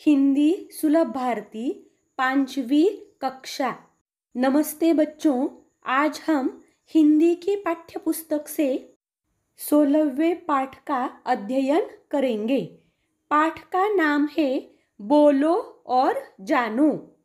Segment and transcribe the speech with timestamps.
[0.00, 2.84] हिंदी सुलभ भारती, पांचवी
[3.20, 3.70] कक्षा।
[4.36, 5.48] नमस्ते बच्चों,
[5.84, 8.96] आज हम हिंदी की पाठ्य पुस्तक से
[9.56, 11.80] सोलहवें पाठ का अध्ययन
[12.10, 12.60] करेंगे।
[13.30, 14.60] पाठ का नाम है
[15.00, 17.16] बोलो और जानो।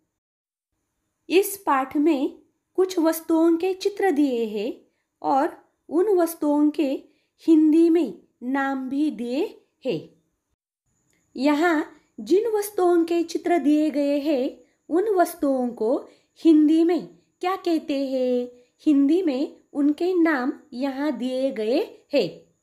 [1.29, 2.39] इस पाठ में
[2.75, 4.73] कुछ वस्तुओं के चित्र दिए हैं
[5.21, 5.47] और
[5.89, 6.91] उन वस्तुओं के
[7.47, 9.45] हिंदी में नाम भी दिए
[9.85, 10.09] हैं।
[11.35, 16.05] यहाँ जिन वस्तुओं के चित्र दिए गए हैं, उन वस्तुओं को
[16.45, 17.07] हिंदी में
[17.41, 18.47] क्या कहते हैं?
[18.85, 22.55] हिंदी में उनके नाम यहाँ दिए गए हैं।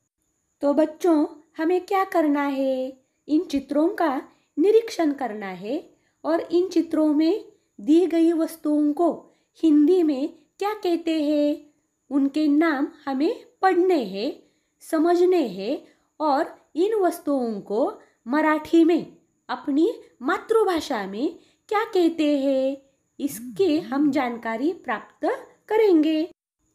[0.60, 1.26] तो बच्चों,
[1.58, 3.00] हमें क्या करना है?
[3.28, 4.22] इन चित्रों का
[4.58, 5.90] निरीक्षण करना है
[6.24, 7.44] और इन चित्रों में
[7.80, 9.26] दी गई वस्तुओं को
[9.62, 10.28] हिंदी में
[10.58, 11.70] क्या कहते हैं?
[12.10, 14.42] उनके नाम हमें पढ़ने हैं,
[14.80, 15.86] समझने हैं
[16.20, 17.92] और इन वस्तुओं को
[18.26, 19.19] मराठी में
[19.50, 22.76] अपनी मातृभाषा में क्या कहते हैं,
[23.18, 25.26] इसके हम जानकारी प्राप्त
[25.68, 26.24] करेंगे।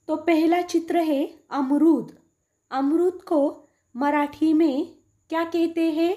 [0.08, 2.12] तो पहला चित्र है अमरूद।
[2.72, 4.86] अमरूद को मराठी में
[5.30, 6.16] क्या कहते हैं?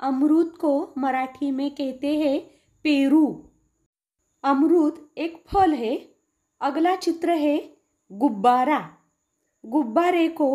[0.00, 2.40] अमरूद को मराठी में कहते हैं
[2.84, 3.42] पेरू।
[4.42, 5.96] अमरूद एक फल है।
[6.60, 7.58] अगला चित्र है
[8.12, 8.80] गुब्बारा।
[9.64, 10.48] गुब्बारे को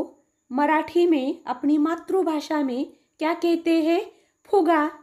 [0.52, 2.86] मराठी में अपनी मातृभाषा में
[3.20, 4.02] क्या कहते हैं?
[4.46, 4.99] फुगा।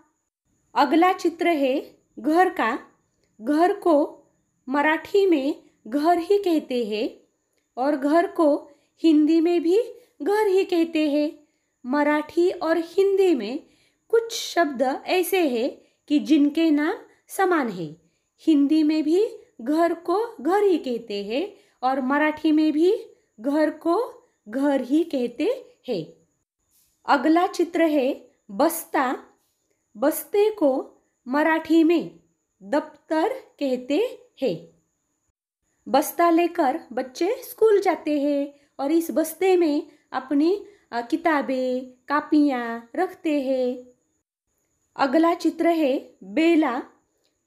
[0.76, 1.80] अगला चित्र है
[2.18, 2.78] घर का।
[3.40, 3.94] घर को
[4.68, 5.52] मराठी में
[5.86, 7.08] घर ही कहते हैं
[7.76, 8.56] और घर को
[9.02, 9.78] हिंदी में भी
[10.22, 11.30] घर ही कहते हैं।
[11.84, 13.58] मराठी और हिंदी में
[14.08, 15.70] कुछ शब्द ऐसे हैं
[16.08, 16.94] कि जिनके नाम
[17.28, 17.86] समान है।
[18.38, 19.26] हिंदी में भी
[19.60, 21.46] घर को घर ही कहते हैं
[21.82, 22.92] और मराठी में भी
[23.40, 23.96] घर को
[24.48, 25.44] घर ही कहते
[25.88, 26.04] हैं।
[27.04, 28.14] अगला चित्र है
[28.50, 29.14] बस्ता।
[29.96, 30.70] बस्ते को
[31.26, 32.10] मराठी में
[32.62, 33.28] दफ्तर
[33.60, 33.98] कहते
[34.42, 34.56] हैं।
[35.88, 38.46] बस्ता लेकर बच्चे स्कूल जाते हैं
[38.78, 39.80] और इस बस्ते में
[40.12, 43.76] अपनी किताबें, कापियाँ रखते हैं।
[44.96, 46.82] अगला चित्र है बेला।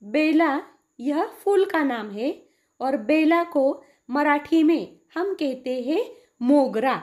[0.02, 0.60] बेला
[1.00, 2.31] यह फूल का नाम है
[2.80, 4.86] और बेला को मराठी में
[5.16, 6.04] हम कहते हैं
[6.42, 7.02] मोगरा।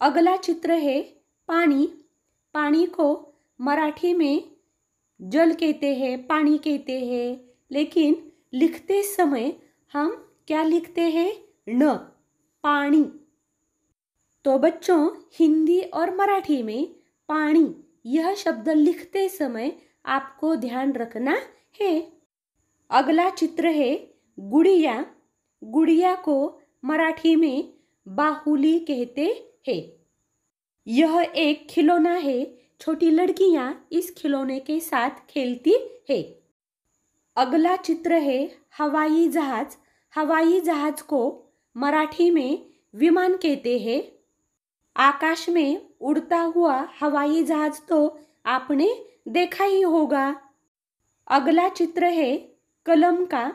[0.00, 1.02] अगला चित्र है
[1.48, 1.86] पानी।
[2.54, 4.56] पानी को मराठी में
[5.20, 7.36] जल कहते हैं, पानी कहते हैं,
[7.70, 9.50] लेकिन लिखते समय
[9.92, 11.32] हम क्या लिखते हैं?
[11.68, 11.94] न
[12.62, 13.04] पानी।
[14.44, 16.86] तो बच्चों, हिंदी और मराठी में
[17.28, 17.74] पानी,
[18.04, 19.70] यह शब्द लिखते समय
[20.04, 21.36] आपको ध्यान रखना
[21.80, 22.12] है।
[22.90, 23.96] अगला चित्र है
[24.38, 25.04] गुड़िया।
[25.64, 27.74] गुड़िया को मराठी में
[28.08, 29.92] बाहुली कहते हैं।
[30.86, 32.44] यह एक खिलौना है
[32.80, 35.74] छोटी लड़कियाँ इस खिलौने के साथ खेलती
[36.10, 36.22] है।
[37.36, 39.76] अगला चित्र है हवाई जहाज़।
[40.14, 41.42] हवाई जहाज़ को
[41.76, 44.12] मराठी में विमान कहते हैं।
[44.96, 50.40] आकाश में उड़ता हुआ हवाई जहाज़ तो आपने देखा ही होगा।
[51.26, 52.36] अगला चित्र है
[52.86, 53.52] कलम का।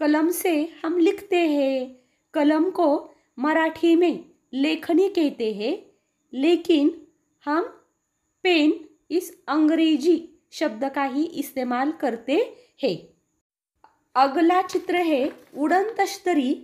[0.00, 1.96] कलम से हम लिखते हैं।
[2.34, 5.78] कलम को मराठी में लेखनी कहते हैं।
[6.32, 7.06] लेकिन
[7.44, 7.83] हम
[8.44, 8.72] पेन
[9.10, 10.16] इस अंग्रेज़ी
[10.52, 12.36] शब्द का ही इस्तेमाल करते
[12.82, 12.96] हैं।
[14.14, 16.56] अगला चित्र है उड़न तश्तरी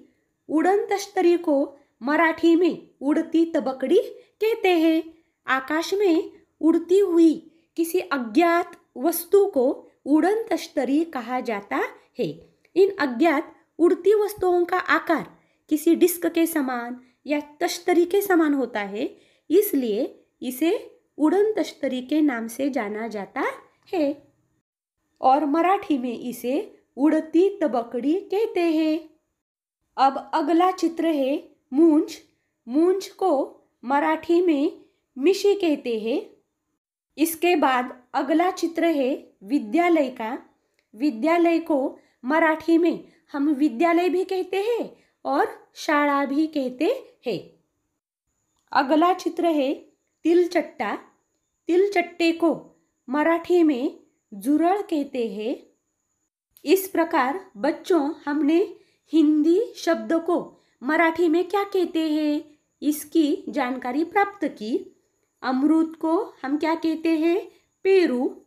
[0.48, 1.56] उड़न तश्तरी को
[2.02, 3.98] मराठी में उड़ती तबकड़ी
[4.40, 5.02] कहते हैं।
[5.46, 6.30] आकाश में
[6.60, 7.34] उड़ती हुई
[7.76, 9.66] किसी अज्ञात वस्तु को
[10.06, 11.82] उड़न तश्तरी कहा जाता
[12.18, 12.28] है।
[12.76, 15.26] इन अज्ञात उड़ती वस्तुओं का आकार
[15.70, 19.10] किसी डिस्क के समान या तश्तरी के समान होता है,
[19.50, 20.72] इसलिए इसे
[21.20, 23.42] उड़न तश्तरी के नाम से जाना जाता
[23.94, 24.12] है।
[25.20, 29.10] और मराठी में इसे उड़ती तबकड़ी कहते हैं।
[29.96, 32.22] अब अगला चित्र है मूंछ।
[32.68, 34.84] मूंछ को मराठी में
[35.18, 36.30] मिशी कहते हैं।
[37.18, 40.38] इसके बाद अगला चित्र है विद्यालय का।
[40.94, 42.98] विद्यालय को मराठी में
[43.32, 44.86] हम विद्यालय भी कहते हैं
[45.24, 45.44] और
[45.74, 47.64] शाला भी कहते हैं।
[48.72, 49.74] अगला चित्र है
[50.24, 50.98] तिलचट्टा।
[51.70, 54.00] तिल चट्टे को मराठी में
[54.34, 55.66] जुरड़ कहते हैं।
[56.64, 58.76] इस प्रकार बच्चों हमने
[59.12, 62.58] हिंदी शब्द को मराठी में क्या कहते हैं?
[62.82, 64.96] इसकी जानकारी प्राप्त की।
[65.42, 67.50] अमरूद को हम क्या कहते हैं?
[67.82, 68.46] पेरू।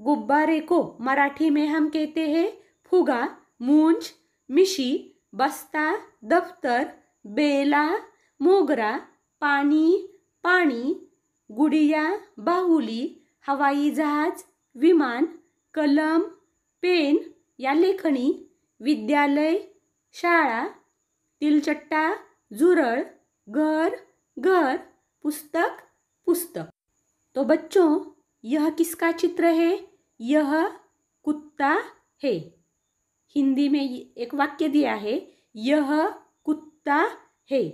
[0.00, 2.52] गुब्बारे को मराठी में हम कहते हैं
[2.84, 4.10] फुगा मूंज
[4.50, 6.92] मिशी, बस्ता, दफ्तर,
[7.26, 7.96] बेला,
[8.42, 8.98] मोगरा,
[9.40, 10.08] पानी
[10.42, 11.05] पाणी
[11.50, 13.16] गुडिया, बाहुली,
[13.46, 14.44] हवाई जहाज़,
[14.74, 15.24] विमान,
[15.74, 16.20] कलम,
[16.82, 17.16] पेन
[17.58, 18.50] या लेखणी,
[18.80, 19.58] विद्यालय,
[20.12, 20.68] शाळा,
[21.40, 22.14] तिलचट्टा
[22.52, 23.02] जुरड़
[23.48, 23.96] घर
[24.38, 24.76] घर,
[25.22, 25.82] पुस्तक
[26.24, 26.68] पुस्तक.
[27.34, 28.00] तो बच्चों,
[28.42, 29.76] यह किसका चित्र है?
[30.20, 30.66] यह
[31.22, 31.76] कुत्ता
[32.24, 32.38] है.
[33.28, 35.18] हिंदी में एक वाक्य दिया है,
[35.54, 36.08] यह
[36.44, 37.08] कुत्ता
[37.50, 37.68] है.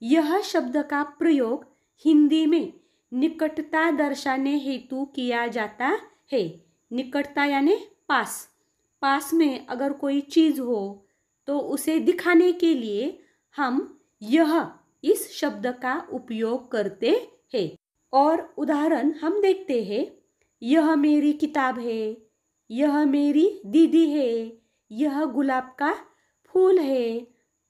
[0.00, 1.64] यह शब्द का प्रयोग
[1.96, 2.83] हिंदी में
[3.14, 5.98] निकटता दर्शाने हेतु किया जाता
[6.32, 6.42] है।
[6.90, 7.76] निकटता यानी
[8.08, 8.48] पास।
[9.02, 11.06] पास में अगर कोई चीज़ हो
[11.46, 13.18] तो उसे दिखाने के लिए
[13.56, 14.70] हम यह
[15.04, 17.10] इस शब्द का उपयोग करते
[17.54, 17.76] हैं।
[18.12, 20.06] और उदाहरण हम देखते हैं,
[20.62, 22.16] यह मेरी किताब है,
[22.70, 24.52] यह मेरी दीदी है,
[24.90, 25.94] यह गुलाब का
[26.46, 27.18] फूल है।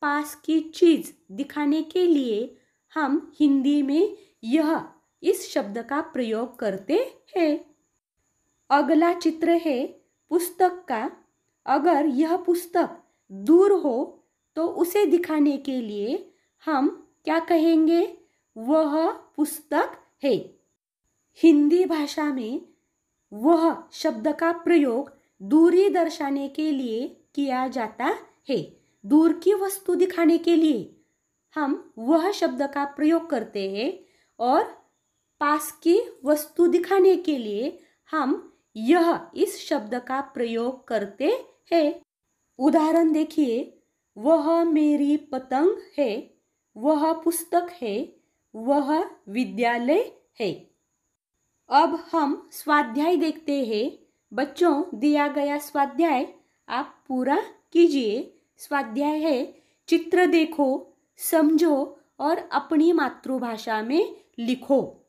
[0.03, 2.57] पास की चीज़ दिखाने के लिए
[2.95, 4.94] हम हिंदी में यह
[5.25, 6.97] इस शब्द का प्रयोग करते
[7.37, 7.59] हैं।
[8.71, 9.87] अगला चित्र है
[10.31, 11.11] पुस्तक का।
[11.67, 12.99] अगर यह पुस्तक
[13.33, 13.97] दूर हो
[14.57, 16.17] तो उसे दिखाने के लिए
[16.63, 16.89] हम
[17.25, 18.03] क्या कहेंगे?
[18.57, 20.37] वह पुस्तक है।
[21.39, 22.61] हिंदी भाषा में
[23.33, 25.11] वह शब्द का प्रयोग
[25.41, 28.15] दूरी दर्शाने के लिए किया जाता
[28.51, 28.63] है।
[29.05, 30.91] दूर की वस्तु दिखाने के लिए
[31.57, 33.93] हम वह शब्द का प्रयोग करते हैं
[34.39, 34.84] और
[35.41, 37.79] पास की वस्तु दिखाने के लिए
[38.11, 41.93] हम यह इस शब्द का प्रयोग करते हैं।
[42.59, 43.71] उदाहरण देखिए।
[44.17, 46.35] वह मेरी पतंग है,
[46.77, 48.05] वह पुस्तक है,
[48.55, 50.71] वह विद्यालय है।
[51.69, 53.99] अब हम स्वाध्याय देखते हैं।
[54.33, 56.35] बच्चों, दिया गया स्वाध्याय,
[56.69, 57.39] आप पूरा
[57.73, 59.45] कीजिए। स्वाध्याय है,
[59.89, 65.04] चित्र देखो, समझो और अपनी मातृभाषा में लिखो।